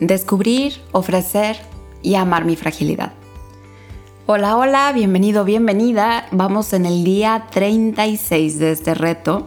descubrir, 0.00 0.80
ofrecer 0.92 1.56
y 2.02 2.14
amar 2.14 2.44
mi 2.44 2.56
fragilidad. 2.56 3.12
Hola, 4.26 4.56
hola, 4.56 4.92
bienvenido, 4.92 5.44
bienvenida. 5.44 6.26
Vamos 6.30 6.72
en 6.72 6.86
el 6.86 7.04
día 7.04 7.46
36 7.50 8.58
de 8.58 8.72
este 8.72 8.94
reto. 8.94 9.46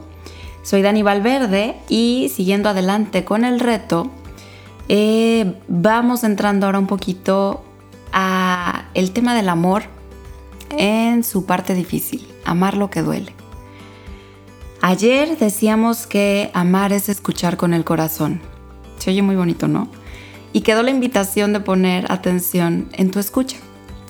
Soy 0.62 0.82
Dani 0.82 1.02
Valverde 1.02 1.78
y 1.90 2.32
siguiendo 2.34 2.70
adelante 2.70 3.24
con 3.24 3.44
el 3.44 3.60
reto, 3.60 4.12
eh, 4.90 5.56
vamos 5.68 6.24
entrando 6.24 6.66
ahora 6.66 6.80
un 6.80 6.88
poquito 6.88 7.64
a 8.14 8.86
el 8.94 9.12
tema 9.12 9.34
del 9.34 9.50
amor 9.50 9.84
en 10.78 11.24
su 11.24 11.46
parte 11.46 11.74
difícil, 11.74 12.28
amar 12.46 12.78
lo 12.78 12.90
que 12.90 13.02
duele. 13.02 13.34
Ayer 14.82 15.38
decíamos 15.38 16.06
que 16.06 16.52
amar 16.54 16.94
es 16.94 17.10
escuchar 17.10 17.58
con 17.58 17.74
el 17.74 17.84
corazón. 17.84 18.42
Se 19.00 19.10
oye 19.10 19.22
muy 19.22 19.36
bonito, 19.36 19.68
¿no? 19.68 19.90
Y 20.58 20.62
quedó 20.62 20.82
la 20.82 20.90
invitación 20.90 21.54
de 21.54 21.60
poner 21.60 22.12
atención 22.12 22.90
en 22.94 23.12
tu 23.12 23.20
escucha, 23.20 23.58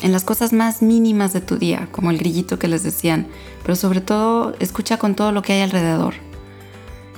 en 0.01 0.13
las 0.13 0.23
cosas 0.23 0.53
más 0.53 0.81
mínimas 0.81 1.33
de 1.33 1.41
tu 1.41 1.57
día, 1.57 1.89
como 1.91 2.09
el 2.09 2.17
grillito 2.17 2.57
que 2.57 2.69
les 2.69 2.83
decían, 2.83 3.27
pero 3.63 3.75
sobre 3.75 3.99
todo 3.99 4.55
escucha 4.61 4.97
con 4.97 5.13
todo 5.13 5.33
lo 5.33 5.41
que 5.41 5.51
hay 5.51 5.59
alrededor. 5.59 6.13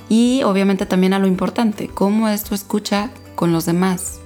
Y 0.08 0.42
obviamente 0.42 0.84
también 0.84 1.12
a 1.12 1.20
lo 1.20 1.28
importante, 1.28 1.86
cómo 1.86 2.28
es 2.28 2.42
tu 2.42 2.56
escucha 2.56 3.12
con 3.36 3.52
los 3.52 3.66
demás, 3.66 4.18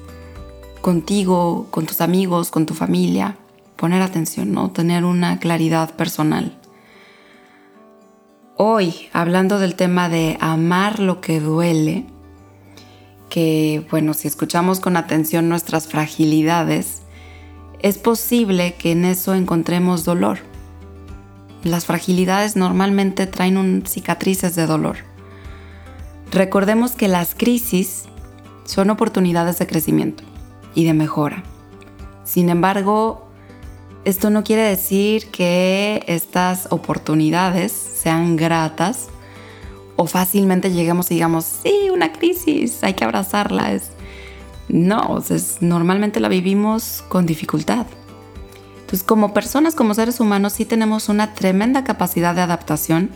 contigo, 0.81 1.67
con 1.71 1.85
tus 1.85 2.01
amigos, 2.01 2.51
con 2.51 2.65
tu 2.65 2.73
familia. 2.73 3.37
Poner 3.77 4.01
atención, 4.01 4.53
¿no? 4.53 4.71
Tener 4.71 5.05
una 5.05 5.39
claridad 5.39 5.95
personal. 5.97 6.57
Hoy, 8.57 9.11
hablando 9.13 9.59
del 9.59 9.75
tema 9.75 10.09
de 10.09 10.39
amar 10.41 10.99
lo 10.99 11.21
que 11.21 11.41
duele, 11.41 12.07
que, 13.35 13.85
bueno, 13.91 14.15
si 14.15 14.29
escuchamos 14.29 14.79
con 14.79 14.97
atención 14.97 15.49
nuestras 15.49 15.89
fragilidades, 15.89 17.03
es 17.81 17.99
posible 17.99 18.75
que 18.75 18.93
en 18.93 19.05
eso 19.05 19.35
encontremos 19.35 20.05
dolor. 20.05 20.39
Las 21.65 21.85
fragilidades 21.85 22.55
normalmente 22.55 23.27
traen 23.27 23.83
cicatrices 23.89 24.55
de 24.55 24.67
dolor. 24.67 24.99
Recordemos 26.31 26.93
que 26.93 27.09
las 27.09 27.35
crisis 27.35 28.05
son 28.67 28.91
oportunidades 28.91 29.59
de 29.59 29.67
crecimiento 29.67 30.23
y 30.77 30.85
de 30.85 30.95
mejora. 30.95 31.43
Sin 32.23 32.51
embargo, 32.51 33.27
esto 34.05 34.31
no 34.31 34.45
quiere 34.45 34.63
decir 34.63 35.33
que 35.33 36.05
estas 36.07 36.69
oportunidades 36.71 37.73
sean 37.73 38.37
gratas 38.37 39.09
o 39.97 40.07
fácilmente 40.07 40.73
lleguemos 40.73 41.11
y 41.11 41.15
digamos, 41.15 41.45
sí, 41.45 41.91
una 41.93 42.13
crisis, 42.13 42.83
hay 42.83 42.95
que 42.95 43.05
abrazarla. 43.05 43.73
Es, 43.73 43.91
no, 44.69 45.23
normalmente 45.61 46.21
la 46.21 46.29
vivimos 46.29 47.05
con 47.09 47.27
dificultad. 47.27 47.87
Entonces, 48.81 49.03
como 49.03 49.33
personas, 49.33 49.75
como 49.75 49.95
seres 49.95 50.21
humanos, 50.21 50.55
sí 50.55 50.65
tenemos 50.65 51.09
una 51.09 51.35
tremenda 51.35 51.85
capacidad 51.85 52.35
de 52.35 52.43
adaptación 52.43 53.11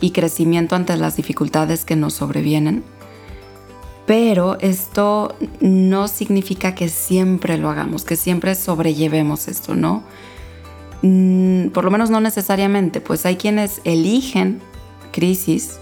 y 0.00 0.10
crecimiento 0.10 0.76
ante 0.76 0.96
las 0.96 1.16
dificultades 1.16 1.84
que 1.84 1.96
nos 1.96 2.14
sobrevienen. 2.14 2.84
Pero 4.06 4.58
esto 4.60 5.34
no 5.60 6.08
significa 6.08 6.74
que 6.74 6.88
siempre 6.88 7.56
lo 7.56 7.70
hagamos, 7.70 8.04
que 8.04 8.16
siempre 8.16 8.54
sobrellevemos 8.54 9.48
esto, 9.48 9.74
¿no? 9.74 10.02
Mm, 11.02 11.68
por 11.68 11.84
lo 11.84 11.90
menos 11.90 12.10
no 12.10 12.20
necesariamente, 12.20 13.00
pues 13.00 13.24
hay 13.26 13.36
quienes 13.36 13.80
eligen 13.84 14.60
crisis 15.12 15.78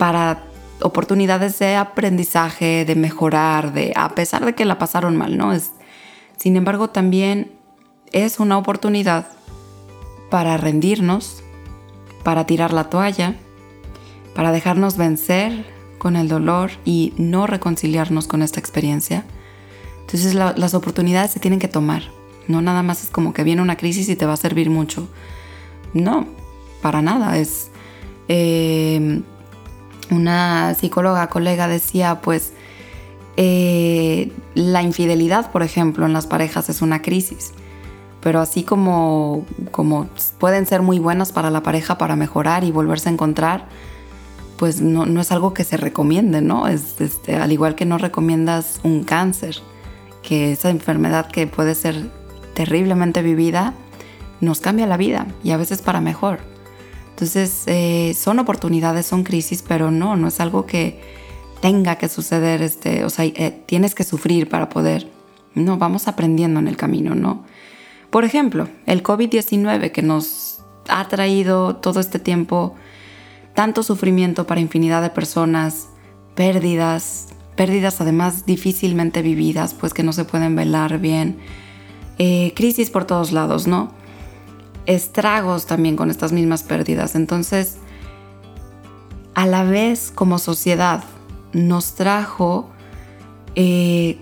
para 0.00 0.44
oportunidades 0.80 1.58
de 1.58 1.76
aprendizaje, 1.76 2.86
de 2.86 2.94
mejorar, 2.94 3.74
de 3.74 3.92
a 3.94 4.14
pesar 4.14 4.46
de 4.46 4.54
que 4.54 4.64
la 4.64 4.78
pasaron 4.78 5.14
mal, 5.14 5.36
¿no? 5.36 5.52
Es, 5.52 5.72
sin 6.38 6.56
embargo, 6.56 6.88
también 6.88 7.52
es 8.10 8.40
una 8.40 8.56
oportunidad 8.56 9.26
para 10.30 10.56
rendirnos, 10.56 11.42
para 12.22 12.46
tirar 12.46 12.72
la 12.72 12.84
toalla, 12.84 13.34
para 14.34 14.52
dejarnos 14.52 14.96
vencer 14.96 15.66
con 15.98 16.16
el 16.16 16.28
dolor 16.28 16.70
y 16.86 17.12
no 17.18 17.46
reconciliarnos 17.46 18.26
con 18.26 18.40
esta 18.40 18.58
experiencia. 18.58 19.26
Entonces 20.00 20.34
las 20.34 20.72
oportunidades 20.72 21.30
se 21.30 21.40
tienen 21.40 21.60
que 21.60 21.68
tomar. 21.68 22.04
No 22.48 22.62
nada 22.62 22.82
más 22.82 23.04
es 23.04 23.10
como 23.10 23.34
que 23.34 23.44
viene 23.44 23.60
una 23.60 23.76
crisis 23.76 24.08
y 24.08 24.16
te 24.16 24.24
va 24.24 24.32
a 24.32 24.38
servir 24.38 24.70
mucho. 24.70 25.10
No, 25.92 26.26
para 26.80 27.02
nada. 27.02 27.36
Es 27.36 27.70
eh, 28.28 29.20
una 30.10 30.74
psicóloga 30.74 31.28
colega 31.28 31.68
decía, 31.68 32.20
pues, 32.20 32.52
eh, 33.36 34.32
la 34.54 34.82
infidelidad, 34.82 35.50
por 35.50 35.62
ejemplo, 35.62 36.06
en 36.06 36.12
las 36.12 36.26
parejas 36.26 36.68
es 36.68 36.82
una 36.82 37.02
crisis. 37.02 37.52
Pero 38.20 38.40
así 38.40 38.64
como, 38.64 39.46
como 39.70 40.08
pueden 40.38 40.66
ser 40.66 40.82
muy 40.82 40.98
buenas 40.98 41.32
para 41.32 41.50
la 41.50 41.62
pareja 41.62 41.96
para 41.96 42.16
mejorar 42.16 42.64
y 42.64 42.70
volverse 42.70 43.08
a 43.08 43.12
encontrar, 43.12 43.66
pues 44.58 44.82
no, 44.82 45.04
es 45.18 45.32
algo 45.32 45.54
que 45.54 45.64
se 45.64 45.78
recomiende, 45.78 46.42
¿no? 46.42 46.68
Es, 46.68 47.00
este, 47.00 47.36
al 47.36 47.50
igual 47.50 47.74
que 47.74 47.86
no 47.86 47.96
recomiendas 47.96 48.80
un 48.82 49.04
cáncer, 49.04 49.56
que 50.22 50.52
esa 50.52 50.68
enfermedad 50.68 51.28
que 51.28 51.46
puede 51.46 51.74
ser 51.74 52.10
terriblemente 52.52 53.22
vivida, 53.22 53.72
nos 54.42 54.60
cambia 54.60 54.86
la 54.86 54.98
vida 54.98 55.26
y 55.42 55.52
a 55.52 55.56
veces 55.56 55.80
para 55.80 56.02
mejor. 56.02 56.40
Entonces, 57.20 57.64
eh, 57.66 58.14
son 58.14 58.38
oportunidades, 58.38 59.04
son 59.04 59.24
crisis, 59.24 59.62
pero 59.66 59.90
no, 59.90 60.16
no 60.16 60.28
es 60.28 60.40
algo 60.40 60.64
que 60.64 60.98
tenga 61.60 61.96
que 61.96 62.08
suceder, 62.08 62.62
este, 62.62 63.04
o 63.04 63.10
sea, 63.10 63.26
eh, 63.26 63.62
tienes 63.66 63.94
que 63.94 64.04
sufrir 64.04 64.48
para 64.48 64.70
poder. 64.70 65.06
No, 65.54 65.76
vamos 65.76 66.08
aprendiendo 66.08 66.60
en 66.60 66.66
el 66.66 66.78
camino, 66.78 67.14
¿no? 67.14 67.44
Por 68.08 68.24
ejemplo, 68.24 68.70
el 68.86 69.02
COVID-19 69.02 69.92
que 69.92 70.00
nos 70.00 70.62
ha 70.88 71.06
traído 71.08 71.76
todo 71.76 72.00
este 72.00 72.18
tiempo 72.18 72.74
tanto 73.52 73.82
sufrimiento 73.82 74.46
para 74.46 74.62
infinidad 74.62 75.02
de 75.02 75.10
personas, 75.10 75.88
pérdidas, 76.34 77.28
pérdidas 77.54 78.00
además 78.00 78.46
difícilmente 78.46 79.20
vividas, 79.20 79.74
pues 79.74 79.92
que 79.92 80.02
no 80.02 80.14
se 80.14 80.24
pueden 80.24 80.56
velar 80.56 80.98
bien, 80.98 81.36
eh, 82.16 82.54
crisis 82.56 82.88
por 82.88 83.04
todos 83.04 83.30
lados, 83.30 83.66
¿no? 83.66 83.99
Estragos 84.86 85.66
también 85.66 85.96
con 85.96 86.10
estas 86.10 86.32
mismas 86.32 86.62
pérdidas. 86.62 87.14
Entonces, 87.14 87.78
a 89.34 89.46
la 89.46 89.64
vez 89.64 90.12
como 90.14 90.38
sociedad 90.38 91.04
nos 91.52 91.94
trajo 91.94 92.70
eh, 93.54 94.18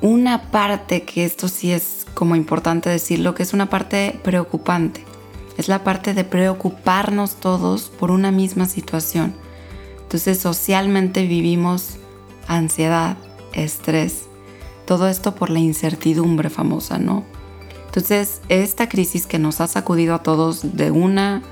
una 0.00 0.50
parte 0.50 1.02
que 1.02 1.24
esto 1.24 1.48
sí 1.48 1.72
es 1.72 2.06
como 2.14 2.36
importante 2.36 2.90
decirlo, 2.90 3.34
que 3.34 3.42
es 3.42 3.52
una 3.52 3.68
parte 3.70 4.20
preocupante. 4.22 5.04
Es 5.56 5.68
la 5.68 5.84
parte 5.84 6.14
de 6.14 6.24
preocuparnos 6.24 7.36
todos 7.36 7.88
por 7.88 8.10
una 8.10 8.30
misma 8.30 8.66
situación. 8.66 9.34
Entonces 10.02 10.38
socialmente 10.38 11.26
vivimos 11.26 11.96
ansiedad, 12.48 13.16
estrés, 13.52 14.24
todo 14.86 15.08
esto 15.08 15.34
por 15.34 15.50
la 15.50 15.60
incertidumbre 15.60 16.50
famosa, 16.50 16.98
¿no? 16.98 17.24
Entonces, 17.94 18.40
esta 18.48 18.88
crisis 18.88 19.26
que 19.26 19.38
nos 19.38 19.60
ha 19.60 19.66
sacudido 19.66 20.14
a 20.14 20.22
todos 20.22 20.76
de 20.76 20.90
una 20.90 21.42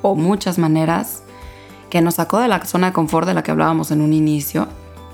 o 0.00 0.14
muchas 0.14 0.56
maneras, 0.56 1.22
que 1.90 2.00
nos 2.00 2.14
sacó 2.14 2.38
de 2.38 2.48
la 2.48 2.64
zona 2.64 2.86
de 2.86 2.92
confort 2.94 3.28
de 3.28 3.34
la 3.34 3.42
que 3.42 3.50
hablábamos 3.50 3.90
en 3.90 4.00
un 4.00 4.14
inicio, 4.14 4.66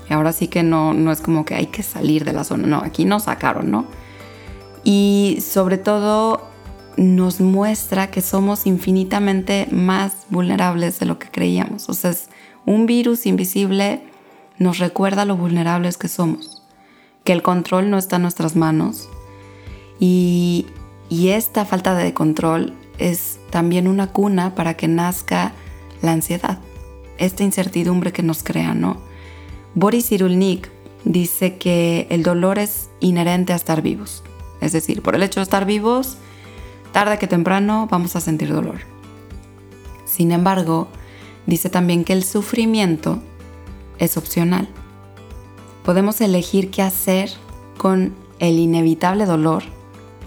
y 0.09 0.13
ahora 0.13 0.31
sí 0.31 0.47
que 0.47 0.63
no, 0.63 0.93
no 0.93 1.11
es 1.11 1.19
como 1.19 1.43
que 1.43 1.55
hay 1.55 1.65
que 1.65 1.83
salir 1.83 2.23
de 2.23 2.31
la 2.31 2.45
zona, 2.45 2.67
no, 2.67 2.77
aquí 2.77 3.03
nos 3.03 3.23
sacaron, 3.23 3.69
¿no? 3.69 3.83
Y 4.85 5.39
sobre 5.45 5.77
todo 5.77 6.47
nos 6.95 7.41
muestra 7.41 8.09
que 8.09 8.21
somos 8.21 8.65
infinitamente 8.65 9.67
más 9.69 10.13
vulnerables 10.29 10.99
de 10.99 11.05
lo 11.05 11.19
que 11.19 11.29
creíamos. 11.29 11.89
O 11.89 11.93
sea, 11.93 12.11
es 12.11 12.29
un 12.65 12.85
virus 12.85 13.25
invisible 13.25 14.03
nos 14.57 14.79
recuerda 14.79 15.25
lo 15.25 15.35
vulnerables 15.35 15.97
que 15.97 16.07
somos, 16.07 16.63
que 17.25 17.33
el 17.33 17.43
control 17.43 17.89
no 17.89 17.97
está 17.97 18.15
en 18.15 18.21
nuestras 18.21 18.55
manos 18.55 19.09
y 19.99 20.65
y 21.09 21.29
esta 21.29 21.65
falta 21.65 21.95
de 21.95 22.13
control 22.13 22.73
es 22.97 23.39
también 23.49 23.87
una 23.87 24.07
cuna 24.07 24.55
para 24.55 24.75
que 24.75 24.87
nazca 24.87 25.53
la 26.01 26.11
ansiedad, 26.11 26.59
esta 27.17 27.43
incertidumbre 27.43 28.11
que 28.11 28.23
nos 28.23 28.43
crea, 28.43 28.73
¿no? 28.73 28.97
Boris 29.73 30.09
Cyrulnik 30.09 30.69
dice 31.05 31.57
que 31.57 32.07
el 32.09 32.23
dolor 32.23 32.59
es 32.59 32.89
inherente 32.99 33.53
a 33.53 33.55
estar 33.55 33.81
vivos. 33.81 34.23
Es 34.59 34.71
decir, 34.71 35.01
por 35.01 35.15
el 35.15 35.23
hecho 35.23 35.39
de 35.39 35.45
estar 35.45 35.65
vivos, 35.65 36.17
tarde 36.91 37.17
que 37.19 37.27
temprano 37.27 37.87
vamos 37.89 38.15
a 38.15 38.21
sentir 38.21 38.51
dolor. 38.51 38.79
Sin 40.05 40.31
embargo, 40.31 40.87
dice 41.45 41.69
también 41.69 42.03
que 42.03 42.13
el 42.13 42.23
sufrimiento 42.23 43.19
es 43.99 44.17
opcional. 44.17 44.67
Podemos 45.85 46.19
elegir 46.21 46.69
qué 46.71 46.81
hacer 46.81 47.29
con 47.77 48.15
el 48.39 48.59
inevitable 48.59 49.25
dolor 49.25 49.63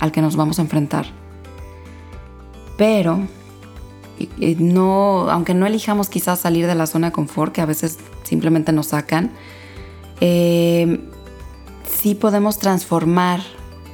al 0.01 0.13
que 0.13 0.21
nos 0.23 0.37
vamos 0.37 0.59
a 0.59 0.63
enfrentar. 0.63 1.07
Pero 2.77 3.21
no, 4.59 5.31
aunque 5.31 5.55
no 5.55 5.67
elijamos 5.67 6.09
quizás 6.09 6.41
salir 6.41 6.67
de 6.67 6.75
la 6.75 6.87
zona 6.87 7.09
de 7.09 7.13
confort, 7.13 7.53
que 7.53 7.61
a 7.61 7.67
veces 7.67 7.99
simplemente 8.23 8.73
nos 8.73 8.89
sacan, 8.89 9.31
eh, 10.21 11.01
sí 11.89 12.15
podemos 12.15 12.59
transformar 12.59 13.41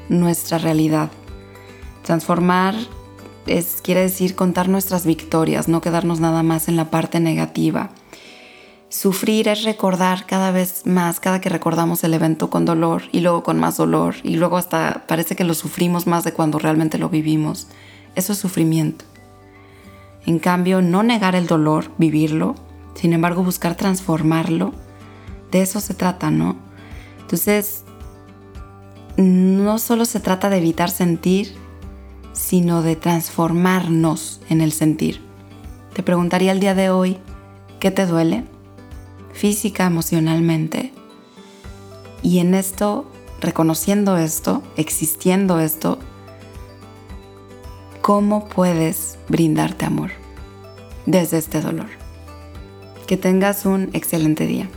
nuestra 0.08 0.58
realidad. 0.58 1.10
Transformar 2.02 2.74
es, 3.46 3.80
quiere 3.82 4.00
decir 4.00 4.34
contar 4.34 4.68
nuestras 4.68 5.06
victorias, 5.06 5.68
no 5.68 5.80
quedarnos 5.80 6.20
nada 6.20 6.42
más 6.42 6.68
en 6.68 6.76
la 6.76 6.90
parte 6.90 7.20
negativa. 7.20 7.90
Sufrir 8.88 9.48
es 9.48 9.64
recordar 9.64 10.26
cada 10.26 10.52
vez 10.52 10.86
más, 10.86 11.18
cada 11.18 11.40
que 11.40 11.48
recordamos 11.48 12.04
el 12.04 12.14
evento 12.14 12.50
con 12.50 12.64
dolor 12.64 13.02
y 13.10 13.18
luego 13.18 13.42
con 13.42 13.58
más 13.58 13.76
dolor 13.76 14.14
y 14.22 14.36
luego 14.36 14.56
hasta 14.56 15.04
parece 15.08 15.34
que 15.34 15.42
lo 15.42 15.54
sufrimos 15.54 16.06
más 16.06 16.22
de 16.22 16.32
cuando 16.32 16.60
realmente 16.60 16.96
lo 16.96 17.08
vivimos. 17.08 17.66
Eso 18.14 18.32
es 18.32 18.38
sufrimiento. 18.38 19.04
En 20.24 20.38
cambio, 20.38 20.82
no 20.82 21.02
negar 21.02 21.34
el 21.34 21.48
dolor, 21.48 21.90
vivirlo, 21.98 22.54
sin 22.94 23.12
embargo 23.12 23.42
buscar 23.42 23.74
transformarlo, 23.74 24.72
de 25.50 25.62
eso 25.62 25.80
se 25.80 25.94
trata, 25.94 26.30
¿no? 26.30 26.56
Entonces, 27.20 27.82
no 29.16 29.78
solo 29.78 30.04
se 30.04 30.20
trata 30.20 30.48
de 30.48 30.58
evitar 30.58 30.90
sentir, 30.90 31.54
sino 32.32 32.82
de 32.82 32.94
transformarnos 32.94 34.40
en 34.48 34.60
el 34.60 34.70
sentir. 34.70 35.20
Te 35.92 36.04
preguntaría 36.04 36.52
el 36.52 36.60
día 36.60 36.74
de 36.74 36.90
hoy, 36.90 37.18
¿qué 37.80 37.90
te 37.90 38.06
duele? 38.06 38.44
Física, 39.36 39.84
emocionalmente. 39.84 40.92
Y 42.22 42.38
en 42.38 42.54
esto, 42.54 43.04
reconociendo 43.38 44.16
esto, 44.16 44.62
existiendo 44.78 45.60
esto, 45.60 45.98
¿cómo 48.00 48.48
puedes 48.48 49.18
brindarte 49.28 49.84
amor 49.84 50.10
desde 51.04 51.36
este 51.36 51.60
dolor? 51.60 51.88
Que 53.06 53.18
tengas 53.18 53.66
un 53.66 53.90
excelente 53.92 54.46
día. 54.46 54.70